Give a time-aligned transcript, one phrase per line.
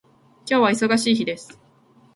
[0.49, 1.59] 今日は忙しい日です